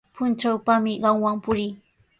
[0.15, 1.71] Puntrawpami qamwan purii.